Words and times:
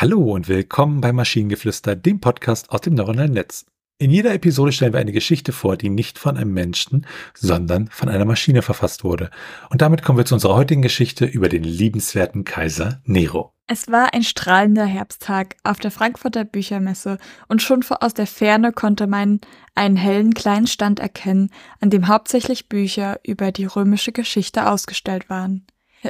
Hallo 0.00 0.32
und 0.32 0.48
willkommen 0.48 1.02
bei 1.02 1.12
Maschinengeflüster, 1.12 1.94
dem 1.94 2.20
Podcast 2.20 2.70
aus 2.70 2.80
dem 2.80 2.94
neuronalen 2.94 3.34
Netz. 3.34 3.66
In 3.98 4.10
jeder 4.10 4.32
Episode 4.32 4.72
stellen 4.72 4.94
wir 4.94 5.00
eine 5.00 5.12
Geschichte 5.12 5.52
vor, 5.52 5.76
die 5.76 5.90
nicht 5.90 6.18
von 6.18 6.38
einem 6.38 6.54
Menschen, 6.54 7.06
sondern 7.34 7.88
von 7.88 8.08
einer 8.08 8.24
Maschine 8.24 8.62
verfasst 8.62 9.04
wurde. 9.04 9.28
Und 9.68 9.82
damit 9.82 10.02
kommen 10.02 10.16
wir 10.16 10.24
zu 10.24 10.32
unserer 10.32 10.54
heutigen 10.54 10.80
Geschichte 10.80 11.26
über 11.26 11.50
den 11.50 11.64
liebenswerten 11.64 12.44
Kaiser 12.44 13.02
Nero. 13.04 13.52
Es 13.66 13.88
war 13.88 14.14
ein 14.14 14.22
strahlender 14.22 14.86
Herbsttag 14.86 15.56
auf 15.64 15.80
der 15.80 15.90
Frankfurter 15.90 16.46
Büchermesse 16.46 17.18
und 17.48 17.60
schon 17.60 17.84
aus 18.00 18.14
der 18.14 18.26
Ferne 18.26 18.72
konnte 18.72 19.06
man 19.06 19.42
einen 19.74 19.96
hellen 19.96 20.32
kleinen 20.32 20.66
Stand 20.66 20.98
erkennen, 20.98 21.50
an 21.78 21.90
dem 21.90 22.08
hauptsächlich 22.08 22.70
Bücher 22.70 23.20
über 23.22 23.52
die 23.52 23.66
römische 23.66 24.12
Geschichte 24.12 24.66
ausgestellt 24.66 25.28
waren. 25.28 25.66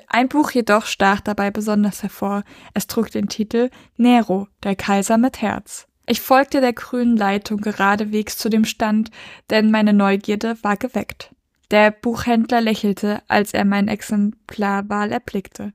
Ein 0.07 0.29
Buch 0.29 0.53
jedoch 0.53 0.87
stach 0.87 1.21
dabei 1.21 1.51
besonders 1.51 2.03
hervor. 2.03 2.45
Es 2.75 2.87
trug 2.87 3.11
den 3.11 3.29
Titel 3.29 3.71
Nero, 3.97 4.47
der 4.63 4.77
Kaiser 4.77 5.19
mit 5.19 5.43
Herz. 5.43 5.87
Ich 6.07 6.21
folgte 6.21 6.61
der 6.61 6.73
grünen 6.73 7.17
Leitung 7.17 7.61
geradewegs 7.61 8.37
zu 8.37 8.49
dem 8.49 8.65
Stand, 8.65 9.11
denn 9.49 9.71
meine 9.71 9.93
Neugierde 9.93 10.57
war 10.63 10.77
geweckt. 10.77 11.35
Der 11.71 11.91
Buchhändler 11.91 12.61
lächelte, 12.61 13.23
als 13.29 13.55
er 13.55 13.65
mein 13.65 13.89
Exemplarwahl 13.89 15.13
erblickte. 15.13 15.73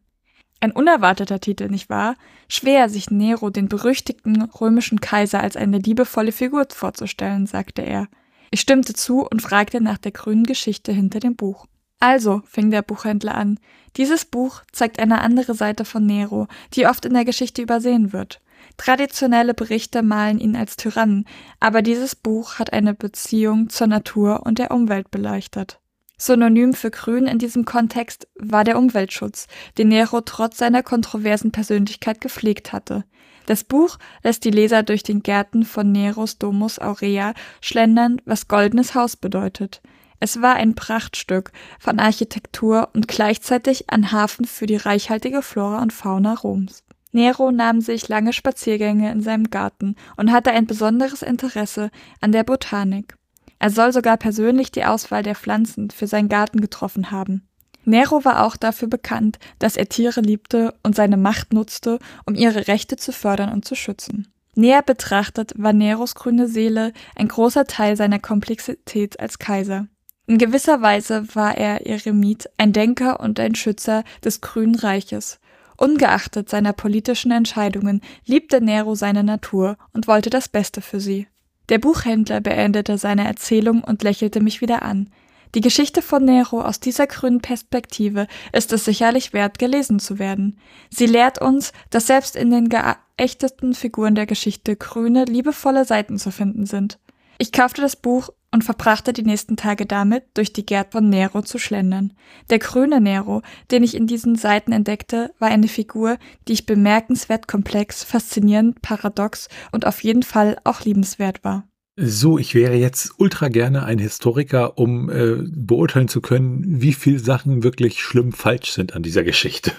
Ein 0.60 0.72
unerwarteter 0.72 1.40
Titel, 1.40 1.70
nicht 1.70 1.90
wahr? 1.90 2.16
Schwer, 2.48 2.90
sich 2.90 3.12
Nero, 3.12 3.50
den 3.50 3.70
berüchtigten 3.70 4.42
römischen 4.42 5.00
Kaiser, 5.00 5.42
als 5.42 5.56
eine 5.56 5.78
liebevolle 5.78 6.32
Figur 6.32 6.66
vorzustellen, 6.70 7.46
sagte 7.46 7.82
er. 7.82 8.08
Ich 8.52 8.62
stimmte 8.62 8.94
zu 8.94 9.26
und 9.26 9.42
fragte 9.42 9.82
nach 9.82 9.98
der 9.98 10.12
grünen 10.12 10.44
Geschichte 10.44 10.92
hinter 10.92 11.20
dem 11.20 11.36
Buch. 11.36 11.68
Also, 12.08 12.44
fing 12.46 12.70
der 12.70 12.84
Buchhändler 12.84 13.34
an, 13.34 13.60
dieses 13.98 14.26
Buch 14.26 14.62
zeigt 14.72 15.00
eine 15.00 15.22
andere 15.22 15.56
Seite 15.56 15.86
von 15.86 16.06
Nero, 16.06 16.48
die 16.76 16.86
oft 16.86 17.04
in 17.04 17.16
der 17.16 17.26
Geschichte 17.26 17.64
übersehen 17.64 18.14
wird. 18.14 18.42
Traditionelle 18.78 19.56
Berichte 19.56 20.04
malen 20.04 20.38
ihn 20.38 20.56
als 20.56 20.76
Tyrannen, 20.76 21.26
aber 21.60 21.82
dieses 21.82 22.16
Buch 22.16 22.60
hat 22.60 22.74
eine 22.74 22.94
Beziehung 22.94 23.70
zur 23.70 23.88
Natur 23.88 24.46
und 24.46 24.60
der 24.60 24.70
Umwelt 24.70 25.10
beleuchtet. 25.10 25.80
Synonym 26.16 26.76
für 26.76 26.92
Grün 26.92 27.26
in 27.26 27.40
diesem 27.40 27.66
Kontext 27.66 28.28
war 28.36 28.64
der 28.64 28.78
Umweltschutz, 28.78 29.48
den 29.80 29.88
Nero 29.88 30.22
trotz 30.22 30.60
seiner 30.60 30.84
kontroversen 30.84 31.52
Persönlichkeit 31.52 32.22
gepflegt 32.22 32.72
hatte. 32.72 33.04
Das 33.48 33.64
Buch 33.64 33.98
lässt 34.24 34.46
die 34.46 34.52
Leser 34.52 34.84
durch 34.84 35.02
den 35.02 35.24
Gärten 35.24 35.64
von 35.66 35.92
Neros 35.92 36.38
Domus 36.38 36.78
Aurea 36.78 37.34
schlendern, 37.62 38.22
was 38.26 38.48
goldenes 38.48 38.94
Haus 38.94 39.16
bedeutet. 39.16 39.82
Es 40.20 40.42
war 40.42 40.56
ein 40.56 40.76
Prachtstück 40.76 41.52
von 41.80 42.00
Architektur 42.00 42.90
und 42.94 43.08
gleichzeitig 43.08 43.90
ein 43.90 44.12
Hafen 44.12 44.46
für 44.46 44.66
die 44.66 44.78
reichhaltige 44.78 45.42
Flora 45.42 45.82
und 45.82 45.94
Fauna 45.94 46.34
Roms. 46.34 46.84
Nero 47.12 47.52
nahm 47.52 47.80
sich 47.80 48.10
lange 48.10 48.34
Spaziergänge 48.34 49.12
in 49.12 49.22
seinem 49.22 49.50
Garten 49.50 49.96
und 50.18 50.32
hatte 50.32 50.52
ein 50.52 50.68
besonderes 50.68 51.22
Interesse 51.22 51.90
an 52.20 52.32
der 52.32 52.44
Botanik. 52.44 53.16
Er 53.58 53.70
soll 53.70 53.94
sogar 53.94 54.18
persönlich 54.18 54.72
die 54.72 54.84
Auswahl 54.84 55.24
der 55.24 55.36
Pflanzen 55.36 55.90
für 55.92 56.08
seinen 56.08 56.28
Garten 56.28 56.60
getroffen 56.60 57.12
haben. 57.12 57.48
Nero 57.86 58.26
war 58.26 58.44
auch 58.44 58.58
dafür 58.58 58.88
bekannt, 58.88 59.40
dass 59.60 59.78
er 59.78 59.88
Tiere 59.88 60.22
liebte 60.22 60.74
und 60.84 60.96
seine 60.96 61.18
Macht 61.18 61.54
nutzte, 61.54 62.00
um 62.26 62.36
ihre 62.36 62.68
Rechte 62.68 62.98
zu 62.98 63.12
fördern 63.12 63.52
und 63.52 63.64
zu 63.64 63.76
schützen. 63.76 64.28
Näher 64.56 64.82
betrachtet 64.82 65.54
war 65.58 65.74
Neros 65.74 66.16
grüne 66.16 66.48
Seele 66.48 66.94
ein 67.16 67.28
großer 67.28 67.66
Teil 67.66 67.96
seiner 67.96 68.20
Komplexität 68.20 69.20
als 69.20 69.38
Kaiser. 69.38 69.88
In 70.28 70.40
gewisser 70.40 70.82
Weise 70.82 71.28
war 71.36 71.56
er 71.56 71.86
Eremit, 71.86 72.50
ein 72.58 72.74
Denker 72.74 73.20
und 73.20 73.40
ein 73.40 73.54
Schützer 73.54 74.04
des 74.24 74.42
Grünen 74.42 74.76
Reiches. 74.76 75.40
Ungeachtet 75.78 76.50
seiner 76.50 76.74
politischen 76.74 77.32
Entscheidungen 77.32 78.02
liebte 78.26 78.60
Nero 78.60 78.96
seine 78.96 79.24
Natur 79.24 79.78
und 79.94 80.08
wollte 80.08 80.32
das 80.32 80.50
Beste 80.50 80.82
für 80.82 81.00
sie. 81.00 81.28
Der 81.70 81.80
Buchhändler 81.80 82.42
beendete 82.42 82.98
seine 82.98 83.26
Erzählung 83.26 83.84
und 83.84 84.02
lächelte 84.02 84.40
mich 84.40 84.62
wieder 84.62 84.82
an. 84.82 85.10
Die 85.54 85.62
Geschichte 85.62 86.02
von 86.02 86.26
Nero 86.26 86.62
aus 86.62 86.80
dieser 86.80 87.08
grünen 87.08 87.42
Perspektive 87.42 88.28
ist 88.52 88.74
es 88.74 88.84
sicherlich 88.84 89.32
wert, 89.32 89.60
gelesen 89.60 90.00
zu 90.00 90.18
werden. 90.18 90.60
Sie 90.90 91.06
lehrt 91.06 91.40
uns, 91.40 91.72
dass 91.92 92.08
selbst 92.08 92.36
in 92.36 92.50
den 92.50 92.70
geächteten 92.70 93.74
Figuren 93.74 94.16
der 94.16 94.26
Geschichte 94.26 94.76
grüne, 94.76 95.26
liebevolle 95.26 95.86
Seiten 95.86 96.18
zu 96.18 96.32
finden 96.32 96.66
sind. 96.66 97.00
Ich 97.38 97.52
kaufte 97.52 97.82
das 97.82 97.96
Buch 97.96 98.30
und 98.52 98.64
verbrachte 98.64 99.12
die 99.12 99.24
nächsten 99.24 99.58
Tage 99.58 99.86
damit, 99.86 100.24
durch 100.34 100.54
die 100.54 100.66
Gärten 100.66 100.94
von 100.94 101.10
Nero 101.10 101.42
zu 101.42 101.60
schlendern. 101.60 102.14
Der 102.50 102.60
grüne 102.60 103.02
Nero, 103.02 103.42
den 103.70 103.84
ich 103.84 103.96
in 103.96 104.08
diesen 104.08 104.36
Seiten 104.36 104.72
entdeckte, 104.72 105.34
war 105.40 105.50
eine 105.50 105.68
Figur, 105.68 106.18
die 106.48 106.54
ich 106.54 106.66
bemerkenswert 106.66 107.48
komplex, 107.50 108.04
faszinierend, 108.04 108.82
paradox 108.82 109.50
und 109.74 109.86
auf 109.86 110.04
jeden 110.04 110.24
Fall 110.24 110.58
auch 110.64 110.82
liebenswert 110.82 111.44
war. 111.44 111.68
So, 111.98 112.38
ich 112.38 112.56
wäre 112.56 112.76
jetzt 112.76 113.12
ultra 113.18 113.48
gerne 113.48 113.84
ein 113.84 114.00
Historiker, 114.00 114.78
um 114.78 115.10
äh, 115.10 115.44
beurteilen 115.48 116.10
zu 116.10 116.22
können, 116.22 116.82
wie 116.82 116.94
viel 116.94 117.20
Sachen 117.20 117.64
wirklich 117.64 118.02
schlimm 118.02 118.34
falsch 118.34 118.72
sind 118.72 118.96
an 118.96 119.04
dieser 119.04 119.24
Geschichte. 119.24 119.72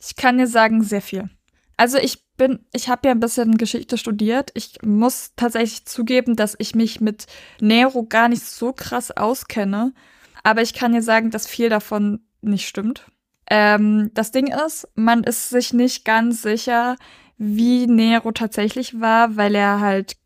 Ich 0.00 0.16
kann 0.16 0.38
dir 0.38 0.48
sagen, 0.48 0.82
sehr 0.82 1.02
viel. 1.02 1.30
Also 1.80 1.96
ich 1.96 2.22
bin, 2.36 2.66
ich 2.74 2.90
habe 2.90 3.08
ja 3.08 3.14
ein 3.14 3.20
bisschen 3.20 3.56
Geschichte 3.56 3.96
studiert. 3.96 4.50
Ich 4.52 4.82
muss 4.82 5.32
tatsächlich 5.34 5.86
zugeben, 5.86 6.36
dass 6.36 6.54
ich 6.58 6.74
mich 6.74 7.00
mit 7.00 7.24
Nero 7.58 8.04
gar 8.04 8.28
nicht 8.28 8.42
so 8.42 8.74
krass 8.74 9.10
auskenne. 9.10 9.94
Aber 10.42 10.60
ich 10.60 10.74
kann 10.74 10.92
dir 10.92 11.00
sagen, 11.00 11.30
dass 11.30 11.46
viel 11.46 11.70
davon 11.70 12.20
nicht 12.42 12.68
stimmt. 12.68 13.10
Ähm, 13.48 14.10
das 14.12 14.30
Ding 14.30 14.52
ist, 14.52 14.88
man 14.94 15.24
ist 15.24 15.48
sich 15.48 15.72
nicht 15.72 16.04
ganz 16.04 16.42
sicher, 16.42 16.96
wie 17.38 17.86
Nero 17.86 18.30
tatsächlich 18.32 19.00
war, 19.00 19.38
weil 19.38 19.54
er 19.54 19.80
halt, 19.80 20.18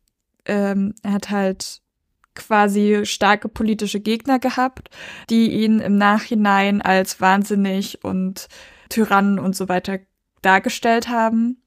ähm, 0.47 0.97
er 1.05 1.13
hat 1.13 1.31
halt 1.31 1.83
quasi 2.35 3.03
starke 3.05 3.49
politische 3.49 4.01
Gegner 4.01 4.41
gehabt, 4.41 4.91
die 5.31 5.53
ihn 5.53 5.79
im 5.79 5.99
Nachhinein 5.99 6.83
als 6.83 7.21
wahnsinnig 7.21 8.03
und 8.03 8.49
Tyrannen 8.89 9.39
und 9.39 9.55
so 9.55 9.69
weiter 9.69 10.01
dargestellt 10.45 11.09
haben. 11.09 11.63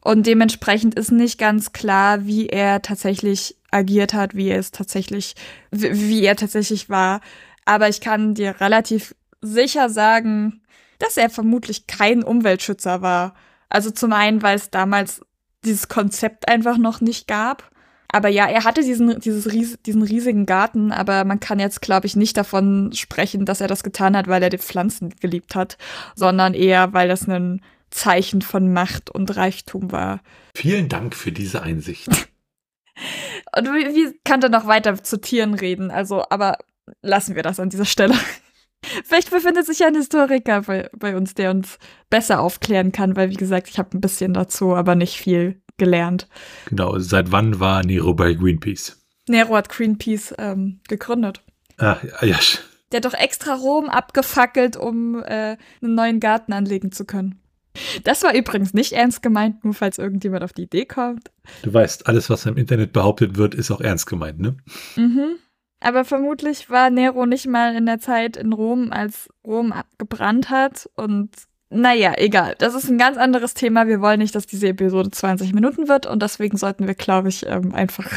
Und 0.00 0.26
dementsprechend 0.26 0.94
ist 0.94 1.10
nicht 1.10 1.38
ganz 1.38 1.72
klar, 1.72 2.24
wie 2.24 2.46
er 2.46 2.82
tatsächlich 2.82 3.56
agiert 3.70 4.14
hat, 4.14 4.34
wie 4.34 4.48
er 4.48 4.58
es 4.58 4.70
tatsächlich, 4.70 5.34
wie 5.70 6.24
er 6.24 6.36
tatsächlich 6.36 6.88
war. 6.88 7.20
Aber 7.64 7.88
ich 7.88 8.00
kann 8.00 8.34
dir 8.34 8.60
relativ 8.60 9.14
sicher 9.40 9.90
sagen, 9.90 10.62
dass 10.98 11.16
er 11.16 11.30
vermutlich 11.30 11.86
kein 11.86 12.22
Umweltschützer 12.22 13.02
war. 13.02 13.34
Also 13.68 13.90
zum 13.90 14.12
einen, 14.12 14.42
weil 14.42 14.56
es 14.56 14.70
damals 14.70 15.20
dieses 15.64 15.88
Konzept 15.88 16.48
einfach 16.48 16.78
noch 16.78 17.00
nicht 17.00 17.26
gab. 17.28 17.70
Aber 18.10 18.28
ja, 18.28 18.46
er 18.46 18.64
hatte 18.64 18.82
diesen, 18.82 19.20
dieses 19.20 19.52
ries 19.52 19.78
diesen 19.84 20.02
riesigen 20.02 20.46
Garten, 20.46 20.92
aber 20.92 21.24
man 21.24 21.40
kann 21.40 21.58
jetzt, 21.58 21.82
glaube 21.82 22.06
ich, 22.06 22.16
nicht 22.16 22.38
davon 22.38 22.90
sprechen, 22.94 23.44
dass 23.44 23.60
er 23.60 23.68
das 23.68 23.82
getan 23.82 24.16
hat, 24.16 24.28
weil 24.28 24.42
er 24.42 24.48
die 24.48 24.56
Pflanzen 24.56 25.10
geliebt 25.20 25.54
hat, 25.54 25.76
sondern 26.14 26.54
eher, 26.54 26.94
weil 26.94 27.08
das 27.08 27.28
ein 27.28 27.60
Zeichen 27.90 28.42
von 28.42 28.72
Macht 28.72 29.10
und 29.10 29.36
Reichtum 29.36 29.92
war. 29.92 30.20
Vielen 30.54 30.88
Dank 30.88 31.14
für 31.14 31.32
diese 31.32 31.62
Einsicht. 31.62 32.08
und 33.56 33.66
wie, 33.66 33.94
wie 33.94 34.20
kann 34.24 34.42
er 34.42 34.48
noch 34.48 34.66
weiter 34.66 35.02
zu 35.02 35.20
Tieren 35.20 35.54
reden? 35.54 35.90
Also, 35.90 36.24
aber 36.30 36.58
lassen 37.02 37.34
wir 37.34 37.42
das 37.42 37.60
an 37.60 37.70
dieser 37.70 37.84
Stelle. 37.84 38.14
Vielleicht 39.04 39.30
befindet 39.30 39.66
sich 39.66 39.80
ja 39.80 39.88
ein 39.88 39.94
Historiker 39.94 40.62
bei, 40.62 40.88
bei 40.96 41.16
uns, 41.16 41.34
der 41.34 41.50
uns 41.50 41.78
besser 42.10 42.40
aufklären 42.40 42.92
kann, 42.92 43.16
weil, 43.16 43.30
wie 43.30 43.34
gesagt, 43.34 43.68
ich 43.68 43.78
habe 43.78 43.96
ein 43.96 44.00
bisschen 44.00 44.34
dazu, 44.34 44.74
aber 44.74 44.94
nicht 44.94 45.16
viel 45.16 45.60
gelernt. 45.78 46.28
Genau, 46.66 46.98
seit 46.98 47.32
wann 47.32 47.60
war 47.60 47.84
Nero 47.84 48.14
bei 48.14 48.34
Greenpeace? 48.34 49.00
Nero 49.28 49.56
hat 49.56 49.68
Greenpeace 49.68 50.34
ähm, 50.38 50.80
gegründet. 50.88 51.42
Ah, 51.78 51.96
ja. 52.22 52.38
Der 52.90 52.98
hat 52.98 53.04
doch 53.04 53.14
extra 53.14 53.54
Rom 53.54 53.88
abgefackelt, 53.88 54.76
um 54.76 55.22
äh, 55.22 55.56
einen 55.82 55.94
neuen 55.94 56.20
Garten 56.20 56.52
anlegen 56.52 56.92
zu 56.92 57.04
können. 57.04 57.40
Das 58.04 58.22
war 58.22 58.34
übrigens 58.34 58.74
nicht 58.74 58.92
ernst 58.92 59.22
gemeint, 59.22 59.64
nur 59.64 59.74
falls 59.74 59.98
irgendjemand 59.98 60.44
auf 60.44 60.52
die 60.52 60.62
Idee 60.62 60.86
kommt. 60.86 61.30
Du 61.62 61.72
weißt, 61.72 62.06
alles, 62.06 62.30
was 62.30 62.46
im 62.46 62.56
Internet 62.56 62.92
behauptet 62.92 63.36
wird, 63.36 63.54
ist 63.54 63.70
auch 63.70 63.80
ernst 63.80 64.06
gemeint, 64.06 64.40
ne? 64.40 64.56
Mhm. 64.96 65.38
Aber 65.80 66.04
vermutlich 66.04 66.70
war 66.70 66.90
Nero 66.90 67.26
nicht 67.26 67.46
mal 67.46 67.74
in 67.76 67.86
der 67.86 68.00
Zeit 68.00 68.36
in 68.36 68.52
Rom, 68.52 68.90
als 68.90 69.28
Rom 69.44 69.72
gebrannt 69.96 70.50
hat. 70.50 70.90
Und 70.96 71.30
naja, 71.70 72.14
egal. 72.16 72.56
Das 72.58 72.74
ist 72.74 72.88
ein 72.88 72.98
ganz 72.98 73.16
anderes 73.16 73.54
Thema. 73.54 73.86
Wir 73.86 74.00
wollen 74.00 74.18
nicht, 74.18 74.34
dass 74.34 74.46
diese 74.46 74.68
Episode 74.68 75.10
20 75.10 75.54
Minuten 75.54 75.88
wird. 75.88 76.06
Und 76.06 76.22
deswegen 76.22 76.56
sollten 76.56 76.86
wir, 76.86 76.94
glaube 76.94 77.28
ich, 77.28 77.46
ähm, 77.46 77.74
einfach 77.74 78.10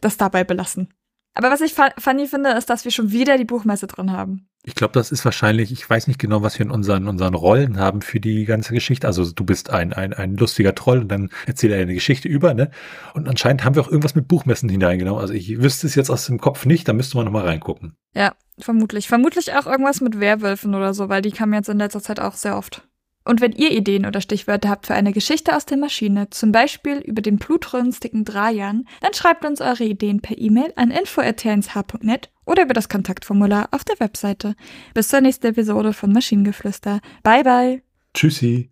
das 0.00 0.16
dabei 0.16 0.44
belassen. 0.44 0.88
Aber 1.34 1.50
was 1.50 1.60
ich 1.60 1.74
funny 1.74 2.26
finde, 2.26 2.50
ist, 2.50 2.70
dass 2.70 2.84
wir 2.84 2.92
schon 2.92 3.10
wieder 3.10 3.38
die 3.38 3.44
Buchmesse 3.44 3.86
drin 3.86 4.12
haben. 4.12 4.48
Ich 4.64 4.76
glaube, 4.76 4.92
das 4.92 5.10
ist 5.10 5.24
wahrscheinlich, 5.24 5.72
ich 5.72 5.88
weiß 5.88 6.06
nicht 6.06 6.20
genau, 6.20 6.42
was 6.42 6.56
wir 6.56 6.66
in 6.66 6.70
unseren, 6.70 7.08
unseren 7.08 7.34
Rollen 7.34 7.78
haben 7.78 8.00
für 8.00 8.20
die 8.20 8.44
ganze 8.44 8.72
Geschichte. 8.72 9.08
Also 9.08 9.28
du 9.32 9.44
bist 9.44 9.70
ein, 9.70 9.92
ein, 9.92 10.12
ein 10.12 10.36
lustiger 10.36 10.74
Troll 10.74 11.00
und 11.00 11.08
dann 11.08 11.30
erzählt 11.46 11.72
er 11.72 11.80
eine 11.80 11.94
Geschichte 11.94 12.28
über, 12.28 12.54
ne? 12.54 12.70
Und 13.14 13.28
anscheinend 13.28 13.64
haben 13.64 13.74
wir 13.74 13.82
auch 13.82 13.88
irgendwas 13.88 14.14
mit 14.14 14.28
Buchmessen 14.28 14.68
hineingenommen. 14.68 15.20
Also 15.20 15.34
ich 15.34 15.60
wüsste 15.60 15.88
es 15.88 15.96
jetzt 15.96 16.10
aus 16.10 16.26
dem 16.26 16.38
Kopf 16.38 16.64
nicht, 16.64 16.86
da 16.86 16.92
müsste 16.92 17.16
man 17.16 17.24
nochmal 17.24 17.44
reingucken. 17.44 17.96
Ja, 18.14 18.34
vermutlich. 18.56 19.08
Vermutlich 19.08 19.52
auch 19.54 19.66
irgendwas 19.66 20.00
mit 20.00 20.20
Werwölfen 20.20 20.76
oder 20.76 20.94
so, 20.94 21.08
weil 21.08 21.22
die 21.22 21.32
kamen 21.32 21.54
jetzt 21.54 21.68
in 21.68 21.78
letzter 21.78 22.00
Zeit 22.00 22.20
auch 22.20 22.34
sehr 22.34 22.56
oft. 22.56 22.86
Und 23.24 23.40
wenn 23.40 23.52
ihr 23.52 23.70
Ideen 23.70 24.06
oder 24.06 24.20
Stichwörter 24.20 24.68
habt 24.68 24.86
für 24.86 24.94
eine 24.94 25.12
Geschichte 25.12 25.56
aus 25.56 25.66
der 25.66 25.76
Maschine, 25.78 26.30
zum 26.30 26.52
Beispiel 26.52 26.98
über 26.98 27.22
den 27.22 27.38
blutrünstigen 27.38 28.24
Drajan, 28.24 28.86
dann 29.00 29.14
schreibt 29.14 29.44
uns 29.44 29.60
eure 29.60 29.84
Ideen 29.84 30.20
per 30.20 30.38
E-Mail 30.38 30.72
an 30.76 30.90
info.tnsh.net 30.90 32.30
oder 32.44 32.64
über 32.64 32.74
das 32.74 32.88
Kontaktformular 32.88 33.68
auf 33.70 33.84
der 33.84 34.00
Webseite. 34.00 34.54
Bis 34.94 35.08
zur 35.08 35.20
nächsten 35.20 35.46
Episode 35.46 35.92
von 35.92 36.12
Maschinengeflüster. 36.12 37.00
Bye 37.22 37.44
bye. 37.44 37.82
Tschüssi. 38.14 38.71